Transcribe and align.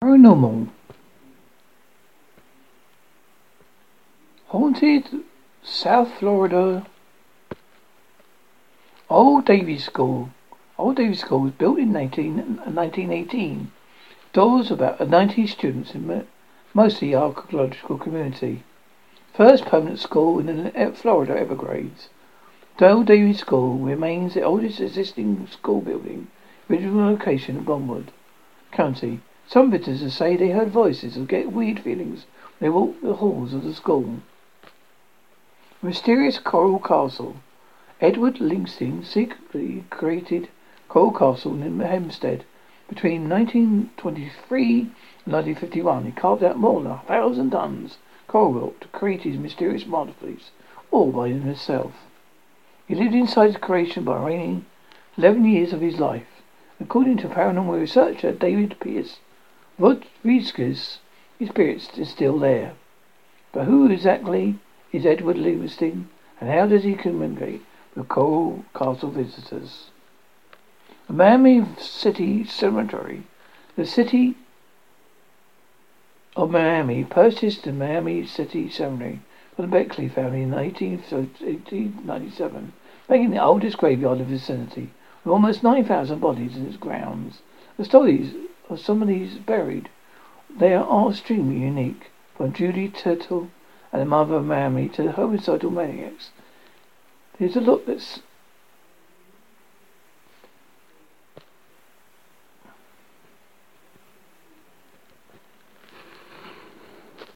Paranormal. 0.00 0.68
Haunted 4.46 5.24
South 5.64 6.12
Florida. 6.18 6.86
Old 9.10 9.44
Davies 9.44 9.84
School. 9.84 10.30
Old 10.78 10.96
Davies 10.96 11.20
School 11.20 11.40
was 11.40 11.52
built 11.52 11.80
in 11.80 11.90
19, 11.92 12.36
1918. 12.36 13.72
Doors 14.32 14.70
about 14.70 15.08
90 15.08 15.46
students 15.48 15.94
in 15.94 16.26
mostly 16.72 17.14
archaeological 17.14 17.98
community. 17.98 18.62
First 19.34 19.66
permanent 19.66 19.98
school 19.98 20.38
in 20.38 20.46
the 20.46 20.80
uh, 20.80 20.92
Florida 20.92 21.36
Everglades. 21.36 22.08
Old 22.80 23.06
Davies 23.06 23.40
School 23.40 23.78
remains 23.78 24.34
the 24.34 24.42
oldest 24.42 24.80
existing 24.80 25.48
school 25.48 25.80
building. 25.80 26.28
Original 26.70 27.10
location 27.10 27.56
in 27.56 27.64
Broward 27.64 28.10
County. 28.70 29.20
Some 29.50 29.70
visitors 29.70 30.12
say 30.12 30.36
they 30.36 30.50
heard 30.50 30.68
voices 30.68 31.16
and 31.16 31.26
get 31.26 31.52
weird 31.52 31.80
feelings 31.80 32.26
when 32.58 32.68
they 32.68 32.68
walk 32.68 33.00
the 33.00 33.14
halls 33.14 33.54
of 33.54 33.64
the 33.64 33.72
school. 33.72 34.16
Mysterious 35.80 36.38
Coral 36.38 36.78
Castle. 36.78 37.36
Edward 37.98 38.40
Livingston 38.40 39.02
secretly 39.04 39.84
created 39.88 40.50
Coral 40.90 41.12
Castle 41.12 41.62
in 41.62 41.80
Homestead 41.80 42.44
between 42.90 43.26
1923 43.26 44.80
and 44.80 45.32
1951. 45.32 46.04
He 46.04 46.12
carved 46.12 46.44
out 46.44 46.58
more 46.58 46.82
than 46.82 46.92
a 46.92 47.02
thousand 47.06 47.52
tons 47.52 47.96
coral 48.26 48.52
rock 48.52 48.80
to 48.80 48.88
create 48.88 49.22
his 49.22 49.38
mysterious 49.38 49.86
masterpiece, 49.86 50.50
all 50.90 51.10
by 51.10 51.30
himself. 51.30 51.92
He 52.86 52.94
lived 52.94 53.14
inside 53.14 53.54
the 53.54 53.58
creation 53.58 54.04
by 54.04 54.22
reigning 54.22 54.66
eleven 55.16 55.46
years 55.46 55.72
of 55.72 55.80
his 55.80 55.98
life. 55.98 56.42
According 56.78 57.16
to 57.18 57.28
paranormal 57.28 57.80
researcher 57.80 58.30
David 58.30 58.78
Pierce, 58.78 59.20
Rodriguez, 59.78 60.98
his 61.38 61.50
spirit 61.50 61.96
is 61.96 62.08
still 62.08 62.38
there. 62.38 62.72
But 63.52 63.66
who 63.66 63.88
exactly 63.88 64.58
is 64.92 65.06
Edward 65.06 65.38
Livingston, 65.38 66.08
and 66.40 66.50
how 66.50 66.66
does 66.66 66.82
he 66.82 66.94
communicate 66.94 67.62
with 67.94 68.08
Coral 68.08 68.64
Castle 68.74 69.10
visitors? 69.10 69.90
The 71.06 71.12
Miami 71.12 71.64
City 71.78 72.44
Cemetery. 72.44 73.22
The 73.76 73.86
city 73.86 74.34
of 76.34 76.50
Miami 76.50 77.04
purchased 77.04 77.62
the 77.62 77.72
Miami 77.72 78.26
City 78.26 78.68
Cemetery 78.68 79.20
from 79.54 79.70
the 79.70 79.70
Beckley 79.70 80.08
family 80.08 80.42
in 80.42 80.50
1897, 80.50 82.72
making 83.08 83.30
the 83.30 83.42
oldest 83.42 83.78
graveyard 83.78 84.18
in 84.18 84.24
the 84.24 84.30
vicinity, 84.30 84.90
with 85.24 85.32
almost 85.32 85.62
9,000 85.62 86.18
bodies 86.18 86.56
in 86.56 86.66
its 86.66 86.76
grounds. 86.76 87.42
The 87.76 87.84
stories 87.84 88.34
of 88.68 88.80
some 88.80 89.02
of 89.02 89.08
these 89.08 89.34
buried. 89.34 89.88
They 90.50 90.74
are 90.74 90.84
all 90.84 91.10
extremely 91.10 91.56
unique, 91.56 92.10
from 92.36 92.52
Julia 92.52 92.88
Tuttle 92.88 93.50
and 93.92 94.02
the 94.02 94.06
mother 94.06 94.36
of 94.36 94.44
Miami 94.44 94.88
to 94.90 95.02
the 95.02 95.12
homicidal 95.12 95.70
maniacs. 95.70 96.30
There's 97.38 97.56
a 97.56 97.60
look 97.60 97.86
that's 97.86 98.20